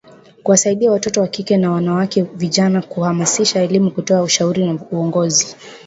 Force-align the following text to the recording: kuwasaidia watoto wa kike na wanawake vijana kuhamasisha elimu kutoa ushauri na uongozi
kuwasaidia 0.43 0.91
watoto 0.91 1.21
wa 1.21 1.27
kike 1.27 1.57
na 1.57 1.71
wanawake 1.71 2.21
vijana 2.23 2.81
kuhamasisha 2.81 3.63
elimu 3.63 3.91
kutoa 3.91 4.21
ushauri 4.21 4.65
na 4.65 4.79
uongozi 4.91 5.55